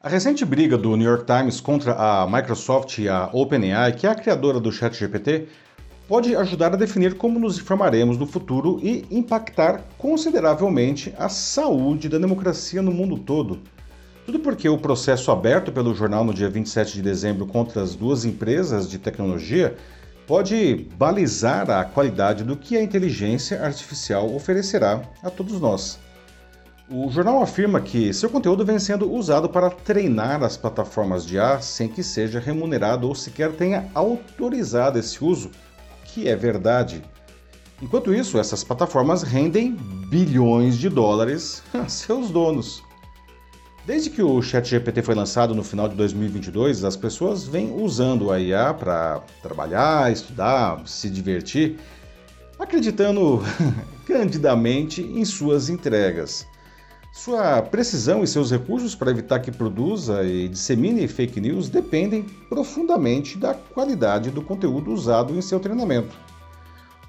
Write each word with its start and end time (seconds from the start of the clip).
A 0.00 0.08
recente 0.08 0.44
briga 0.44 0.78
do 0.78 0.96
New 0.96 1.08
York 1.08 1.24
Times 1.24 1.60
contra 1.60 1.92
a 1.92 2.24
Microsoft 2.24 2.98
e 2.98 3.08
a 3.08 3.28
OpenAI, 3.32 3.92
que 3.94 4.06
é 4.06 4.10
a 4.10 4.14
criadora 4.14 4.60
do 4.60 4.70
ChatGPT, 4.70 5.48
pode 6.06 6.36
ajudar 6.36 6.72
a 6.72 6.76
definir 6.76 7.16
como 7.16 7.40
nos 7.40 7.58
informaremos 7.58 8.16
no 8.16 8.24
futuro 8.24 8.78
e 8.80 9.04
impactar 9.10 9.82
consideravelmente 9.98 11.12
a 11.18 11.28
saúde 11.28 12.08
da 12.08 12.16
democracia 12.16 12.80
no 12.80 12.92
mundo 12.92 13.18
todo. 13.18 13.58
Tudo 14.24 14.38
porque 14.38 14.68
o 14.68 14.78
processo 14.78 15.32
aberto 15.32 15.72
pelo 15.72 15.92
jornal 15.92 16.22
no 16.22 16.32
dia 16.32 16.48
27 16.48 16.92
de 16.94 17.02
dezembro 17.02 17.44
contra 17.44 17.82
as 17.82 17.96
duas 17.96 18.24
empresas 18.24 18.88
de 18.88 19.00
tecnologia 19.00 19.76
pode 20.28 20.86
balizar 20.96 21.68
a 21.72 21.84
qualidade 21.84 22.44
do 22.44 22.56
que 22.56 22.76
a 22.76 22.82
inteligência 22.82 23.64
artificial 23.64 24.32
oferecerá 24.32 25.02
a 25.24 25.28
todos 25.28 25.60
nós. 25.60 25.98
O 26.90 27.10
jornal 27.10 27.42
afirma 27.42 27.82
que 27.82 28.14
seu 28.14 28.30
conteúdo 28.30 28.64
vem 28.64 28.78
sendo 28.78 29.12
usado 29.12 29.46
para 29.46 29.68
treinar 29.68 30.42
as 30.42 30.56
plataformas 30.56 31.26
de 31.26 31.34
IA 31.34 31.60
sem 31.60 31.86
que 31.86 32.02
seja 32.02 32.40
remunerado 32.40 33.06
ou 33.06 33.14
sequer 33.14 33.52
tenha 33.52 33.90
autorizado 33.94 34.98
esse 34.98 35.22
uso, 35.22 35.50
que 36.06 36.26
é 36.26 36.34
verdade. 36.34 37.02
Enquanto 37.82 38.14
isso, 38.14 38.38
essas 38.38 38.64
plataformas 38.64 39.22
rendem 39.22 39.76
bilhões 40.08 40.78
de 40.78 40.88
dólares 40.88 41.62
a 41.74 41.86
seus 41.88 42.30
donos. 42.30 42.82
Desde 43.84 44.08
que 44.08 44.22
o 44.22 44.40
ChatGPT 44.40 45.02
foi 45.02 45.14
lançado 45.14 45.54
no 45.54 45.62
final 45.62 45.90
de 45.90 45.94
2022, 45.94 46.84
as 46.84 46.96
pessoas 46.96 47.46
vêm 47.46 47.70
usando 47.70 48.32
a 48.32 48.40
IA 48.40 48.72
para 48.72 49.20
trabalhar, 49.42 50.10
estudar, 50.10 50.80
se 50.86 51.10
divertir, 51.10 51.78
acreditando 52.58 53.42
candidamente 54.08 55.02
em 55.02 55.22
suas 55.26 55.68
entregas. 55.68 56.46
Sua 57.18 57.60
precisão 57.60 58.22
e 58.22 58.28
seus 58.28 58.48
recursos 58.52 58.94
para 58.94 59.10
evitar 59.10 59.40
que 59.40 59.50
produza 59.50 60.22
e 60.22 60.46
dissemine 60.46 61.08
fake 61.08 61.40
news 61.40 61.68
dependem 61.68 62.22
profundamente 62.48 63.36
da 63.36 63.54
qualidade 63.54 64.30
do 64.30 64.40
conteúdo 64.40 64.92
usado 64.92 65.34
em 65.34 65.42
seu 65.42 65.58
treinamento. 65.58 66.16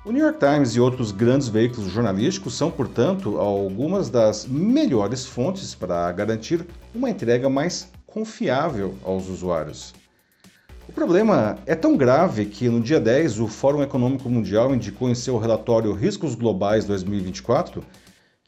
O 0.03 0.11
New 0.11 0.23
York 0.23 0.39
Times 0.39 0.71
e 0.71 0.79
outros 0.79 1.11
grandes 1.11 1.47
veículos 1.47 1.91
jornalísticos 1.91 2.57
são, 2.57 2.71
portanto, 2.71 3.37
algumas 3.37 4.09
das 4.09 4.47
melhores 4.47 5.27
fontes 5.27 5.75
para 5.75 6.11
garantir 6.11 6.65
uma 6.93 7.11
entrega 7.11 7.47
mais 7.47 7.91
confiável 8.07 8.95
aos 9.03 9.29
usuários. 9.29 9.93
O 10.87 10.91
problema 10.91 11.59
é 11.67 11.75
tão 11.75 11.95
grave 11.95 12.47
que 12.47 12.67
no 12.67 12.81
dia 12.81 12.99
10 12.99 13.39
o 13.39 13.47
Fórum 13.47 13.83
Econômico 13.83 14.27
Mundial 14.27 14.73
indicou 14.73 15.07
em 15.07 15.13
seu 15.13 15.37
relatório 15.37 15.93
Riscos 15.93 16.33
Globais 16.33 16.83
2024 16.83 17.83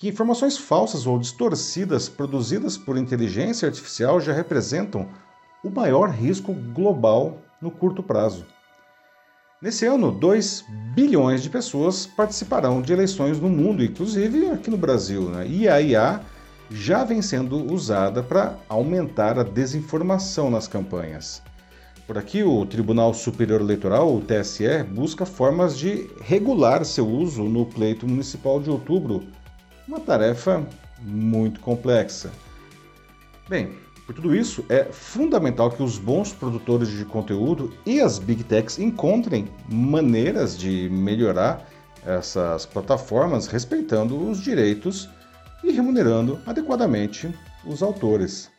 que 0.02 0.10
informações 0.10 0.58
falsas 0.58 1.06
ou 1.06 1.20
distorcidas 1.20 2.10
produzidas 2.10 2.76
por 2.76 2.98
inteligência 2.98 3.68
artificial 3.68 4.20
já 4.20 4.34
representam 4.34 5.08
o 5.64 5.70
maior 5.70 6.10
risco 6.10 6.52
global 6.54 7.38
no 7.62 7.70
curto 7.70 8.02
prazo. 8.02 8.44
Nesse 9.62 9.86
ano, 9.86 10.12
2 10.12 10.66
bilhões 10.96 11.44
de 11.44 11.52
pessoas 11.52 12.08
participarão 12.08 12.82
de 12.82 12.92
eleições 12.92 13.40
no 13.40 13.48
mundo, 13.48 13.84
inclusive 13.84 14.50
aqui 14.50 14.72
no 14.72 14.78
Brasil. 14.78 15.30
Né? 15.30 15.48
E 15.48 15.70
a 15.70 15.80
IA 15.80 16.22
já 16.72 17.04
vem 17.04 17.22
sendo 17.22 17.72
usada 17.72 18.24
para 18.24 18.58
aumentar 18.68 19.38
a 19.38 19.44
desinformação 19.44 20.50
nas 20.50 20.68
campanhas. 20.68 21.44
Por 22.08 22.18
aqui, 22.18 22.42
o 22.42 22.66
Tribunal 22.66 23.14
Superior 23.14 23.62
Eleitoral, 23.62 24.16
o 24.16 24.22
TSE, 24.22 24.84
busca 24.84 25.28
formas 25.28 25.78
de 25.78 26.10
regular 26.22 26.84
seu 26.86 27.08
uso 27.08 27.44
no 27.44 27.68
pleito 27.68 28.08
municipal 28.08 28.60
de 28.60 28.72
outubro 28.72 29.24
uma 29.92 30.00
tarefa 30.00 30.66
muito 31.02 31.60
complexa. 31.60 32.32
Bem, 33.50 33.74
por 34.06 34.16
tudo 34.16 34.34
isso, 34.34 34.64
é 34.70 34.86
fundamental 34.86 35.70
que 35.70 35.84
os 35.84 35.98
bons 35.98 36.32
produtores 36.32 36.88
de 36.88 37.04
conteúdo 37.04 37.74
e 37.86 38.00
as 38.00 38.18
big 38.18 38.42
techs 38.46 38.80
encontrem 38.80 39.50
maneiras 39.68 40.58
de 40.58 40.90
melhorar 40.90 41.68
essas 42.06 42.66
plataformas 42.66 43.48
respeitando 43.48 44.30
os 44.30 44.42
direitos 44.42 45.10
e 45.62 45.72
remunerando 45.74 46.40
adequadamente 46.46 47.30
os 47.66 47.84
autores. 47.84 48.50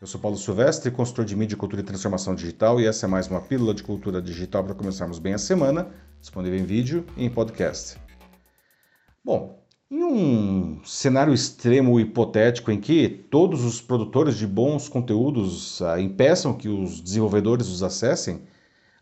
Eu 0.00 0.06
sou 0.06 0.20
Paulo 0.20 0.36
Silvestre, 0.36 0.92
consultor 0.92 1.24
de 1.24 1.34
mídia, 1.34 1.56
cultura 1.56 1.82
e 1.82 1.84
transformação 1.84 2.36
digital, 2.36 2.80
e 2.80 2.86
essa 2.86 3.04
é 3.04 3.08
mais 3.08 3.26
uma 3.26 3.40
pílula 3.40 3.74
de 3.74 3.82
cultura 3.82 4.22
digital 4.22 4.62
para 4.62 4.74
começarmos 4.74 5.18
bem 5.18 5.34
a 5.34 5.38
semana, 5.38 5.88
disponível 6.20 6.56
em 6.56 6.64
vídeo 6.64 7.04
e 7.16 7.24
em 7.24 7.30
podcast. 7.30 7.98
Bom, 9.24 9.58
em 9.90 10.04
um 10.04 10.84
cenário 10.84 11.32
extremo 11.32 11.98
hipotético 11.98 12.70
em 12.70 12.78
que 12.80 13.08
todos 13.08 13.64
os 13.64 13.80
produtores 13.80 14.36
de 14.36 14.46
bons 14.46 14.88
conteúdos 14.88 15.80
ah, 15.80 16.00
impeçam 16.00 16.52
que 16.52 16.68
os 16.68 17.00
desenvolvedores 17.00 17.68
os 17.68 17.82
acessem, 17.82 18.42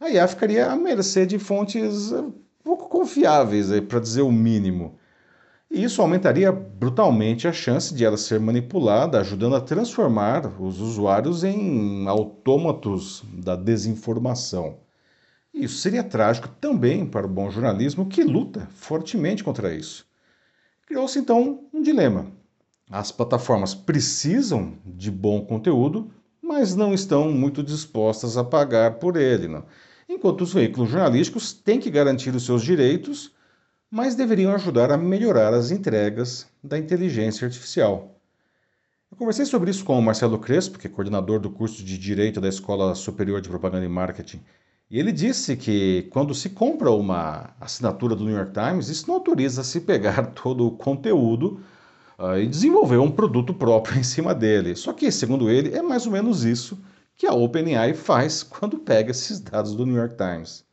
a 0.01 0.09
IA 0.09 0.29
ficaria 0.29 0.71
à 0.71 0.77
mercê 0.77 1.27
de 1.27 1.39
fontes 1.39 2.13
ah, 2.13 2.31
pouco 2.63 2.89
confiáveis, 2.89 3.69
para 3.89 3.99
dizer 4.01 4.23
o 4.23 4.31
mínimo. 4.31 4.97
E 5.69 5.83
isso 5.83 6.01
aumentaria 6.01 6.53
brutalmente 6.53 7.49
a 7.49 7.53
chance 7.53 7.93
de 7.93 8.05
ela 8.05 8.17
ser 8.17 8.39
manipulada, 8.39 9.21
ajudando 9.21 9.57
a 9.57 9.61
transformar 9.61 10.47
os 10.61 10.81
usuários 10.81 11.43
em 11.43 12.07
autômatos 12.07 13.25
da 13.33 13.57
desinformação. 13.57 14.79
Isso 15.53 15.79
seria 15.79 16.05
trágico 16.05 16.49
também 16.61 17.05
para 17.05 17.27
o 17.27 17.31
bom 17.31 17.51
jornalismo 17.51 18.07
que 18.07 18.23
luta 18.23 18.69
fortemente 18.71 19.43
contra 19.43 19.75
isso. 19.75 20.07
Criou-se 20.87 21.19
então 21.19 21.65
um 21.75 21.83
dilema. 21.83 22.27
As 22.89 23.11
plataformas 23.11 23.75
precisam 23.75 24.79
de 24.85 25.11
bom 25.11 25.45
conteúdo, 25.45 26.13
mas 26.41 26.77
não 26.77 26.95
estão 26.95 27.33
muito 27.33 27.61
dispostas 27.61 28.37
a 28.37 28.45
pagar 28.45 29.01
por 29.01 29.17
ele. 29.17 29.49
Não? 29.49 29.65
Enquanto 30.09 30.43
os 30.43 30.53
veículos 30.53 30.89
jornalísticos 30.89 31.53
têm 31.53 31.81
que 31.81 31.91
garantir 31.91 32.33
os 32.37 32.45
seus 32.45 32.63
direitos, 32.63 33.33
mas 33.91 34.15
deveriam 34.15 34.53
ajudar 34.53 34.93
a 34.93 34.97
melhorar 34.97 35.53
as 35.53 35.73
entregas 35.73 36.47
da 36.63 36.79
inteligência 36.79 37.45
artificial. 37.45 38.17
Eu 39.11 39.17
conversei 39.17 39.45
sobre 39.45 39.71
isso 39.71 39.85
com 39.85 39.99
o 39.99 40.03
Marcelo 40.03 40.39
Crespo, 40.39 40.79
que 40.79 40.87
é 40.87 40.91
coordenador 40.91 41.41
do 41.41 41.51
curso 41.51 41.83
de 41.83 41.99
Direito 41.99 42.41
da 42.41 42.49
Escola 42.49 42.95
Superior 42.95 43.41
de 43.41 43.49
Propaganda 43.49 43.85
e 43.85 43.89
Marketing 43.89 44.41
e 44.89 45.01
ele 45.01 45.11
disse 45.11 45.57
que 45.57 46.09
quando 46.11 46.35
se 46.35 46.51
compra 46.51 46.91
uma 46.91 47.51
assinatura 47.61 48.15
do 48.15 48.25
New 48.25 48.37
York 48.37 48.53
Times, 48.53 48.89
isso 48.89 49.09
não 49.09 49.17
autoriza 49.17 49.65
se 49.65 49.81
pegar 49.81 50.27
todo 50.35 50.67
o 50.67 50.71
conteúdo 50.71 51.61
uh, 52.19 52.39
e 52.39 52.47
desenvolver 52.47 52.99
um 52.99 53.11
produto 53.11 53.53
próprio 53.53 53.99
em 54.01 54.05
cima 54.05 54.35
dele. 54.35 54.77
Só 54.77 54.93
que, 54.93 55.11
segundo 55.11 55.51
ele, 55.51 55.75
é 55.75 55.83
mais 55.83 56.07
ou 56.07 56.13
menos 56.13 56.45
isso 56.45 56.79
que 57.17 57.27
a 57.27 57.35
OpenAI 57.35 57.95
faz 57.95 58.43
quando 58.45 58.79
pega 58.79 59.11
esses 59.11 59.41
dados 59.41 59.75
do 59.75 59.85
New 59.85 59.97
York 59.97 60.17
Times. 60.17 60.65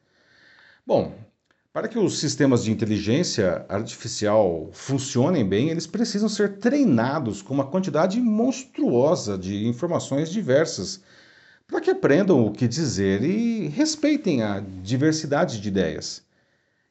Bom, 0.86 1.16
para 1.72 1.88
que 1.88 1.98
os 1.98 2.20
sistemas 2.20 2.64
de 2.64 2.72
inteligência 2.72 3.66
artificial 3.68 4.70
funcionem 4.74 5.48
bem, 5.48 5.70
eles 5.70 5.88
precisam 5.88 6.30
ser 6.30 6.60
treinados 6.60 7.42
com 7.42 7.52
uma 7.52 7.66
quantidade 7.66 8.22
monstruosa 8.22 9.40
de 9.40 9.66
informações 9.66 10.30
diversas 10.30 11.02
para 11.68 11.82
que 11.82 11.90
aprendam 11.90 12.46
o 12.46 12.52
que 12.52 12.68
dizer 12.68 13.24
e 13.24 13.68
respeitem 13.68 14.44
a 14.44 14.60
diversidade 14.60 15.60
de 15.60 15.68
ideias. 15.68 16.24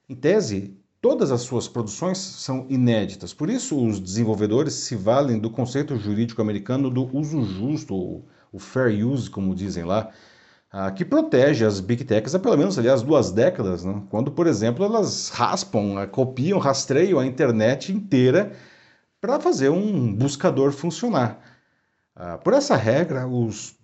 Em 0.09 0.15
tese, 0.15 0.77
todas 1.01 1.31
as 1.31 1.43
suas 1.43 1.69
produções 1.69 2.19
são 2.19 2.67
inéditas, 2.69 3.33
por 3.35 3.49
isso 3.51 3.85
os 3.85 4.01
desenvolvedores 4.01 4.75
se 4.75 4.97
valem 4.97 5.39
do 5.39 5.51
conceito 5.51 5.97
jurídico 5.97 6.43
americano 6.43 6.91
do 6.91 7.15
uso 7.17 7.43
justo, 7.45 8.25
o 8.53 8.59
fair 8.59 9.07
use, 9.07 9.31
como 9.31 9.55
dizem 9.55 9.85
lá, 9.85 10.11
ah, 10.71 10.91
que 10.91 11.05
protege 11.05 11.67
as 11.67 11.81
big 11.81 12.03
techs 12.05 12.35
há 12.35 12.39
pelo 12.39 12.57
menos, 12.57 12.79
aliás, 12.79 13.03
duas 13.03 13.31
décadas, 13.31 13.85
né? 13.85 14.03
quando, 14.09 14.33
por 14.33 14.47
exemplo, 14.47 14.85
elas 14.85 15.29
raspam, 15.29 15.99
ah, 15.99 16.07
copiam, 16.07 16.59
rastreiam 16.59 17.19
a 17.19 17.27
internet 17.27 17.93
inteira 17.93 18.53
para 19.21 19.39
fazer 19.39 19.69
um 19.69 20.15
buscador 20.15 20.73
funcionar. 20.73 21.41
Ah, 22.17 22.39
por 22.39 22.55
essa 22.55 22.75
regra, 22.75 23.27
os 23.27 23.75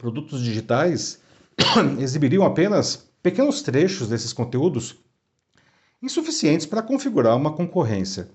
produtos 0.00 0.42
digitais 0.42 1.20
exibiriam 2.00 2.42
apenas 2.44 3.10
pequenos 3.22 3.60
trechos 3.60 4.08
desses 4.08 4.32
conteúdos 4.32 4.96
insuficientes 6.02 6.64
para 6.64 6.82
configurar 6.82 7.36
uma 7.36 7.52
concorrência. 7.52 8.30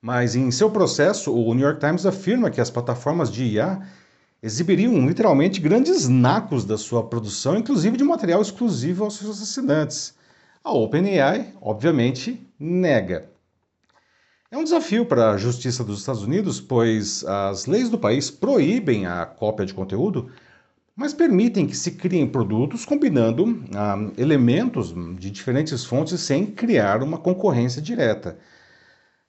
Mas 0.00 0.36
em 0.36 0.48
seu 0.52 0.70
processo, 0.70 1.34
o 1.34 1.52
New 1.52 1.66
York 1.66 1.80
Times 1.80 2.06
afirma 2.06 2.50
que 2.50 2.60
as 2.60 2.70
plataformas 2.70 3.32
de 3.32 3.44
IA 3.44 3.82
exibiriam 4.40 5.06
literalmente 5.06 5.60
grandes 5.60 6.08
nacos 6.08 6.64
da 6.64 6.78
sua 6.78 7.02
produção, 7.02 7.58
inclusive 7.58 7.96
de 7.96 8.04
material 8.04 8.40
exclusivo 8.40 9.04
aos 9.04 9.16
seus 9.16 9.42
assinantes. 9.42 10.14
A 10.62 10.72
OpenAI, 10.72 11.52
obviamente, 11.60 12.46
nega. 12.58 13.28
É 14.52 14.56
um 14.56 14.64
desafio 14.64 15.04
para 15.04 15.32
a 15.32 15.36
justiça 15.36 15.82
dos 15.82 15.98
Estados 15.98 16.22
Unidos, 16.22 16.60
pois 16.60 17.24
as 17.24 17.66
leis 17.66 17.90
do 17.90 17.98
país 17.98 18.30
proíbem 18.30 19.06
a 19.06 19.26
cópia 19.26 19.66
de 19.66 19.74
conteúdo 19.74 20.30
mas 21.00 21.14
permitem 21.14 21.66
que 21.66 21.74
se 21.74 21.92
criem 21.92 22.26
produtos 22.26 22.84
combinando 22.84 23.64
ah, 23.74 23.96
elementos 24.18 24.94
de 25.18 25.30
diferentes 25.30 25.82
fontes 25.82 26.20
sem 26.20 26.44
criar 26.44 27.02
uma 27.02 27.16
concorrência 27.16 27.80
direta. 27.80 28.36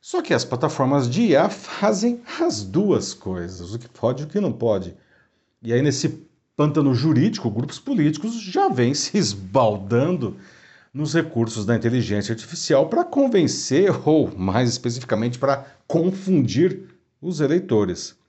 Só 0.01 0.21
que 0.21 0.33
as 0.33 0.43
plataformas 0.43 1.09
de 1.09 1.27
IA 1.27 1.47
fazem 1.47 2.19
as 2.41 2.61
duas 2.61 3.13
coisas, 3.13 3.73
o 3.73 3.79
que 3.79 3.87
pode 3.87 4.23
e 4.23 4.25
o 4.25 4.27
que 4.27 4.41
não 4.41 4.51
pode. 4.51 4.97
E 5.63 5.71
aí, 5.71 5.81
nesse 5.81 6.27
pântano 6.57 6.93
jurídico, 6.93 7.49
grupos 7.49 7.79
políticos 7.79 8.33
já 8.41 8.67
vêm 8.67 8.93
se 8.93 9.17
esbaldando 9.17 10.35
nos 10.93 11.13
recursos 11.13 11.65
da 11.65 11.73
inteligência 11.73 12.33
artificial 12.33 12.89
para 12.89 13.05
convencer, 13.05 13.93
ou 14.05 14.29
mais 14.37 14.67
especificamente, 14.67 15.39
para 15.39 15.65
confundir 15.87 16.89
os 17.21 17.39
eleitores. 17.39 18.19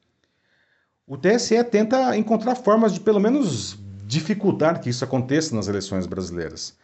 O 1.06 1.16
TSE 1.16 1.62
tenta 1.64 2.16
encontrar 2.16 2.54
formas 2.54 2.94
de, 2.94 3.00
pelo 3.00 3.18
menos, 3.18 3.76
dificultar 4.06 4.80
que 4.80 4.88
isso 4.88 5.04
aconteça 5.04 5.54
nas 5.54 5.66
eleições 5.66 6.06
brasileiras. 6.06 6.76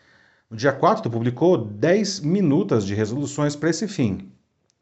No 0.51 0.57
dia 0.57 0.73
4, 0.73 1.09
publicou 1.11 1.57
10 1.57 2.21
minutas 2.21 2.85
de 2.85 2.95
resoluções 2.95 3.55
para 3.55 3.71
esse 3.71 3.87
fim. 3.87 4.33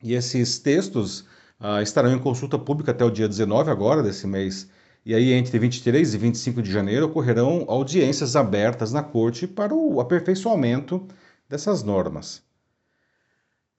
E 0.02 0.14
esses 0.14 0.58
textos 0.58 1.20
uh, 1.60 1.82
estarão 1.82 2.12
em 2.12 2.18
consulta 2.18 2.58
pública 2.58 2.92
até 2.92 3.04
o 3.04 3.10
dia 3.10 3.28
19 3.28 3.70
agora 3.70 4.02
desse 4.02 4.26
mês. 4.26 4.70
E 5.04 5.14
aí, 5.14 5.32
entre 5.32 5.58
23 5.58 6.14
e 6.14 6.18
25 6.18 6.62
de 6.62 6.72
janeiro, 6.72 7.06
ocorrerão 7.06 7.64
audiências 7.68 8.36
abertas 8.36 8.92
na 8.92 9.02
Corte 9.02 9.46
para 9.46 9.74
o 9.74 10.00
aperfeiçoamento 10.00 11.06
dessas 11.48 11.82
normas. 11.82 12.42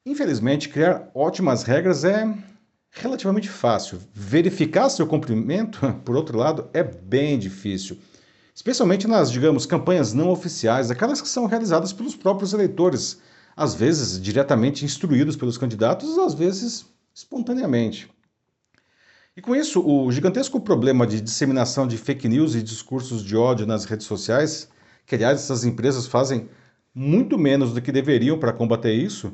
Infelizmente, 0.06 0.70
criar 0.70 1.10
ótimas 1.14 1.64
regras 1.64 2.04
é 2.04 2.32
relativamente 3.02 3.50
fácil. 3.50 4.00
Verificar 4.14 4.90
seu 4.90 5.08
cumprimento, 5.08 5.80
por 6.06 6.16
outro 6.16 6.38
lado, 6.38 6.70
é 6.74 6.84
bem 6.84 7.38
difícil. 7.38 7.98
Especialmente 8.54 9.08
nas, 9.08 9.32
digamos, 9.32 9.66
campanhas 9.66 10.14
não 10.14 10.30
oficiais, 10.30 10.90
aquelas 10.90 11.22
que 11.22 11.28
são 11.28 11.46
realizadas 11.46 11.94
pelos 11.94 12.16
próprios 12.16 12.54
eleitores, 12.54 13.22
às 13.56 13.76
vezes 13.76 14.20
diretamente 14.20 14.84
instruídos 14.84 15.36
pelos 15.36 15.58
candidatos, 15.58 16.18
às 16.18 16.34
vezes 16.34 16.86
espontaneamente. 17.14 18.10
E 19.36 19.42
com 19.42 19.56
isso, 19.56 19.80
o 19.88 20.12
gigantesco 20.12 20.60
problema 20.60 21.06
de 21.06 21.22
disseminação 21.22 21.88
de 21.88 21.96
fake 21.98 22.28
news 22.28 22.56
e 22.56 22.64
discursos 22.64 23.24
de 23.24 23.38
ódio 23.38 23.68
nas 23.68 23.86
redes 23.86 24.08
sociais, 24.08 24.68
que 25.06 25.14
aliás 25.14 25.40
essas 25.40 25.64
empresas 25.64 26.08
fazem 26.08 26.50
muito 26.94 27.38
menos 27.38 27.74
do 27.74 27.82
que 27.82 27.92
deveriam 27.92 28.40
para 28.40 28.52
combater 28.52 28.94
isso, 28.94 29.32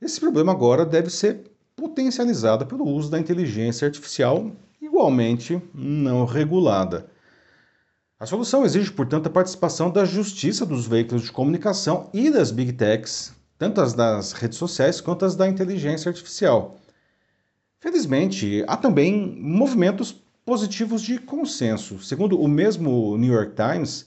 esse 0.00 0.20
problema 0.20 0.52
agora 0.52 0.86
deve 0.86 1.10
ser 1.10 1.49
potencializado 1.80 2.66
pelo 2.66 2.86
uso 2.86 3.10
da 3.10 3.18
inteligência 3.18 3.86
artificial 3.86 4.52
igualmente 4.82 5.60
não 5.74 6.26
regulada. 6.26 7.06
A 8.18 8.26
solução 8.26 8.66
exige, 8.66 8.92
portanto, 8.92 9.28
a 9.28 9.30
participação 9.30 9.90
da 9.90 10.04
justiça 10.04 10.66
dos 10.66 10.86
veículos 10.86 11.22
de 11.22 11.32
comunicação 11.32 12.10
e 12.12 12.30
das 12.30 12.50
big 12.50 12.74
techs, 12.74 13.32
tanto 13.58 13.80
as 13.80 13.94
das 13.94 14.32
redes 14.32 14.58
sociais 14.58 15.00
quanto 15.00 15.24
as 15.24 15.34
da 15.34 15.48
inteligência 15.48 16.10
artificial. 16.10 16.76
Felizmente, 17.80 18.62
há 18.68 18.76
também 18.76 19.38
movimentos 19.40 20.14
positivos 20.44 21.00
de 21.00 21.18
consenso. 21.18 21.98
Segundo 22.00 22.38
o 22.38 22.46
mesmo 22.46 23.16
New 23.16 23.32
York 23.32 23.54
Times, 23.54 24.06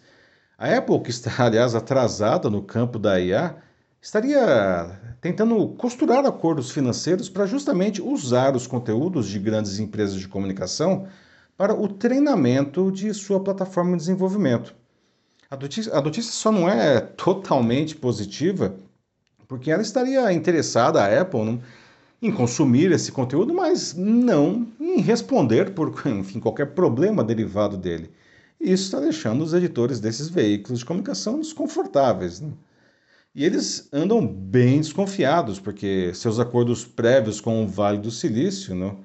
a 0.59 0.77
Apple, 0.77 0.99
que 0.99 1.09
está, 1.09 1.31
aliás, 1.45 1.73
atrasada 1.73 2.51
no 2.51 2.61
campo 2.61 2.99
da 2.99 3.19
IA, 3.19 3.57
estaria 4.03 5.15
tentando 5.21 5.65
costurar 5.69 6.25
acordos 6.25 6.71
financeiros 6.71 7.29
para 7.29 7.45
justamente 7.45 8.01
usar 8.01 8.53
os 8.53 8.67
conteúdos 8.67 9.29
de 9.29 9.39
grandes 9.39 9.79
empresas 9.79 10.19
de 10.19 10.27
comunicação 10.27 11.07
para 11.55 11.73
o 11.73 11.87
treinamento 11.87 12.91
de 12.91 13.13
sua 13.13 13.39
plataforma 13.39 13.91
de 13.91 13.99
desenvolvimento. 13.99 14.75
A 15.49 15.55
notícia, 15.55 15.93
a 15.93 16.01
notícia 16.01 16.33
só 16.33 16.51
não 16.51 16.67
é 16.67 16.99
totalmente 17.15 17.95
positiva, 17.95 18.75
porque 19.47 19.71
ela 19.71 19.81
estaria 19.81 20.33
interessada, 20.33 21.01
a 21.01 21.21
Apple, 21.21 21.61
em 22.21 22.31
consumir 22.31 22.91
esse 22.91 23.09
conteúdo, 23.09 23.53
mas 23.53 23.93
não 23.93 24.67
em 24.81 24.99
responder 24.99 25.73
por 25.73 25.93
enfim, 26.05 26.41
qualquer 26.41 26.73
problema 26.73 27.23
derivado 27.23 27.77
dele. 27.77 28.11
Isso 28.59 28.83
está 28.83 28.99
deixando 28.99 29.45
os 29.45 29.53
editores 29.53 30.01
desses 30.01 30.27
veículos 30.27 30.79
de 30.79 30.85
comunicação 30.85 31.39
desconfortáveis. 31.39 32.41
Né? 32.41 32.51
E 33.35 33.43
eles 33.43 33.89
andam 33.91 34.25
bem 34.25 34.79
desconfiados, 34.79 35.59
porque 35.59 36.13
seus 36.13 36.39
acordos 36.39 36.85
prévios 36.85 37.41
com 37.41 37.63
o 37.63 37.67
Vale 37.67 37.97
do 37.97 38.11
Silício 38.11 38.75
né, 38.75 38.95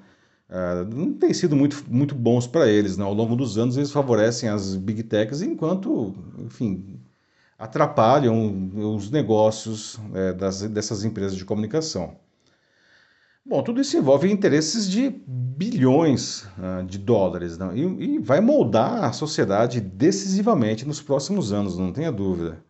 uh, 0.49 0.95
não 0.95 1.13
têm 1.13 1.33
sido 1.33 1.55
muito, 1.55 1.83
muito 1.87 2.13
bons 2.13 2.45
para 2.45 2.69
eles. 2.69 2.95
Né? 2.95 3.03
Ao 3.03 3.13
longo 3.13 3.35
dos 3.35 3.57
anos, 3.57 3.75
eles 3.75 3.91
favorecem 3.91 4.47
as 4.47 4.75
big 4.75 5.01
techs, 5.03 5.41
enquanto, 5.41 6.13
enfim, 6.37 6.99
atrapalham 7.57 8.71
os 8.95 9.09
negócios 9.09 9.99
é, 10.13 10.33
das, 10.33 10.61
dessas 10.61 11.03
empresas 11.03 11.35
de 11.35 11.43
comunicação. 11.43 12.15
Bom, 13.43 13.63
tudo 13.63 13.81
isso 13.81 13.97
envolve 13.97 14.31
interesses 14.31 14.87
de 14.87 15.09
bilhões 15.27 16.43
uh, 16.43 16.85
de 16.85 16.99
dólares 16.99 17.57
né? 17.57 17.71
e, 17.73 17.81
e, 17.81 18.19
vai 18.19 18.39
moldar 18.39 19.03
a 19.03 19.11
sociedade 19.11 19.81
decisivamente 19.81 20.85
nos 20.85 21.01
próximos 21.01 21.51
anos, 21.51 21.77
não 21.77 21.91
tenha 21.91 22.11
dúvida. 22.11 22.63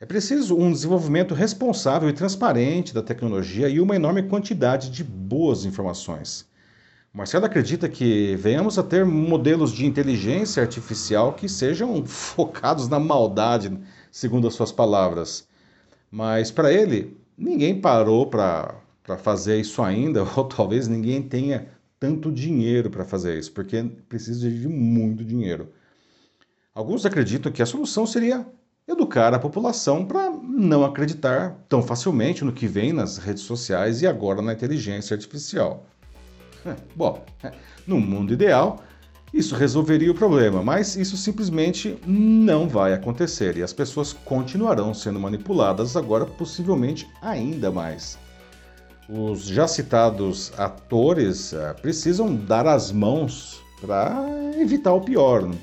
É 0.00 0.06
preciso 0.06 0.56
um 0.56 0.70
desenvolvimento 0.70 1.34
responsável 1.34 2.08
e 2.08 2.12
transparente 2.12 2.94
da 2.94 3.02
tecnologia 3.02 3.68
e 3.68 3.80
uma 3.80 3.96
enorme 3.96 4.22
quantidade 4.22 4.90
de 4.90 5.02
boas 5.02 5.64
informações. 5.64 6.46
Marcelo 7.12 7.46
acredita 7.46 7.88
que 7.88 8.36
venhamos 8.36 8.78
a 8.78 8.84
ter 8.84 9.04
modelos 9.04 9.72
de 9.72 9.84
inteligência 9.84 10.62
artificial 10.62 11.32
que 11.32 11.48
sejam 11.48 12.06
focados 12.06 12.86
na 12.86 13.00
maldade, 13.00 13.76
segundo 14.08 14.46
as 14.46 14.54
suas 14.54 14.70
palavras. 14.70 15.48
Mas 16.12 16.52
para 16.52 16.72
ele, 16.72 17.16
ninguém 17.36 17.80
parou 17.80 18.24
para 18.28 18.80
fazer 19.18 19.58
isso 19.58 19.82
ainda, 19.82 20.22
ou 20.36 20.44
talvez 20.44 20.86
ninguém 20.86 21.20
tenha 21.22 21.66
tanto 21.98 22.30
dinheiro 22.30 22.88
para 22.88 23.04
fazer 23.04 23.36
isso, 23.36 23.50
porque 23.50 23.82
precisa 24.08 24.48
de 24.48 24.68
muito 24.68 25.24
dinheiro. 25.24 25.72
Alguns 26.72 27.04
acreditam 27.04 27.50
que 27.50 27.60
a 27.60 27.66
solução 27.66 28.06
seria 28.06 28.46
educar 28.88 29.34
a 29.34 29.38
população 29.38 30.04
para 30.04 30.30
não 30.30 30.82
acreditar 30.82 31.56
tão 31.68 31.82
facilmente 31.82 32.44
no 32.44 32.52
que 32.52 32.66
vem 32.66 32.92
nas 32.92 33.18
redes 33.18 33.42
sociais 33.42 34.00
e 34.00 34.06
agora 34.06 34.40
na 34.40 34.54
inteligência 34.54 35.14
artificial. 35.14 35.84
Bom, 36.96 37.22
no 37.86 38.00
mundo 38.00 38.32
ideal, 38.32 38.82
isso 39.32 39.54
resolveria 39.54 40.10
o 40.10 40.14
problema, 40.14 40.62
mas 40.62 40.96
isso 40.96 41.16
simplesmente 41.16 41.98
não 42.06 42.66
vai 42.66 42.94
acontecer 42.94 43.58
e 43.58 43.62
as 43.62 43.74
pessoas 43.74 44.12
continuarão 44.12 44.94
sendo 44.94 45.20
manipuladas 45.20 45.96
agora, 45.96 46.24
possivelmente 46.24 47.06
ainda 47.20 47.70
mais. 47.70 48.18
Os 49.08 49.44
já 49.44 49.68
citados 49.68 50.52
atores 50.58 51.54
precisam 51.80 52.34
dar 52.34 52.66
as 52.66 52.90
mãos 52.90 53.62
para 53.80 54.26
evitar 54.58 54.92
o 54.92 55.00
pior. 55.00 55.42
Né? 55.42 55.56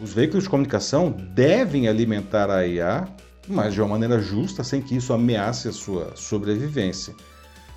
Os 0.00 0.12
veículos 0.12 0.44
de 0.44 0.50
comunicação 0.50 1.10
devem 1.10 1.86
alimentar 1.86 2.50
a 2.50 2.66
IA, 2.66 3.08
mas 3.46 3.74
de 3.74 3.80
uma 3.80 3.90
maneira 3.90 4.20
justa, 4.20 4.64
sem 4.64 4.82
que 4.82 4.96
isso 4.96 5.12
ameace 5.12 5.68
a 5.68 5.72
sua 5.72 6.12
sobrevivência. 6.16 7.14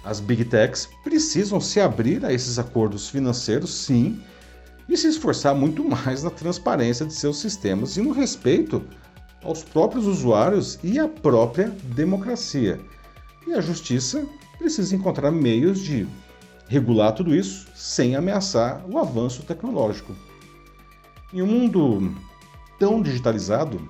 As 0.03 0.19
big 0.19 0.45
techs 0.45 0.89
precisam 1.03 1.61
se 1.61 1.79
abrir 1.79 2.25
a 2.25 2.33
esses 2.33 2.57
acordos 2.57 3.09
financeiros, 3.09 3.73
sim, 3.73 4.19
e 4.89 4.97
se 4.97 5.07
esforçar 5.07 5.53
muito 5.53 5.83
mais 5.83 6.23
na 6.23 6.29
transparência 6.29 7.05
de 7.05 7.13
seus 7.13 7.39
sistemas 7.39 7.97
e 7.97 8.01
no 8.01 8.11
respeito 8.11 8.81
aos 9.43 9.63
próprios 9.63 10.07
usuários 10.07 10.79
e 10.83 10.97
à 10.97 11.07
própria 11.07 11.69
democracia. 11.95 12.79
E 13.45 13.53
a 13.53 13.61
justiça 13.61 14.25
precisa 14.57 14.95
encontrar 14.95 15.31
meios 15.31 15.79
de 15.79 16.07
regular 16.67 17.11
tudo 17.13 17.35
isso 17.35 17.67
sem 17.75 18.15
ameaçar 18.15 18.83
o 18.89 18.97
avanço 18.97 19.43
tecnológico. 19.43 20.15
Em 21.33 21.41
um 21.41 21.45
mundo 21.45 22.15
tão 22.79 23.01
digitalizado, 23.01 23.81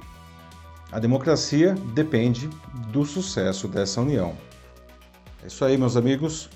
a 0.91 0.99
democracia 0.99 1.75
depende 1.93 2.49
do 2.91 3.05
sucesso 3.05 3.67
dessa 3.67 4.01
união. 4.01 4.35
É 5.43 5.47
isso 5.47 5.63
aí, 5.63 5.77
meus 5.77 5.95
amigos. 5.95 6.49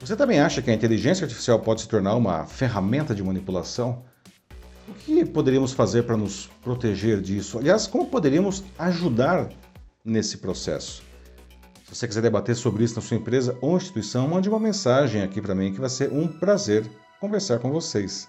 Você 0.00 0.16
também 0.16 0.40
acha 0.40 0.60
que 0.60 0.70
a 0.70 0.74
inteligência 0.74 1.24
artificial 1.24 1.60
pode 1.60 1.82
se 1.82 1.88
tornar 1.88 2.16
uma 2.16 2.46
ferramenta 2.46 3.14
de 3.14 3.22
manipulação? 3.22 4.02
O 4.88 4.92
que 4.92 5.24
poderíamos 5.24 5.72
fazer 5.72 6.02
para 6.02 6.16
nos 6.16 6.48
proteger 6.64 7.20
disso? 7.20 7.56
Aliás, 7.56 7.86
como 7.86 8.06
poderíamos 8.06 8.64
ajudar 8.76 9.48
nesse 10.04 10.38
processo? 10.38 11.00
Se 11.84 11.94
você 11.94 12.08
quiser 12.08 12.22
debater 12.22 12.56
sobre 12.56 12.82
isso 12.82 12.96
na 12.96 13.02
sua 13.02 13.16
empresa 13.16 13.56
ou 13.60 13.76
instituição, 13.76 14.26
mande 14.26 14.48
uma 14.48 14.58
mensagem 14.58 15.22
aqui 15.22 15.40
para 15.40 15.54
mim 15.54 15.72
que 15.72 15.80
vai 15.80 15.90
ser 15.90 16.12
um 16.12 16.26
prazer 16.26 16.84
conversar 17.20 17.60
com 17.60 17.70
vocês. 17.70 18.28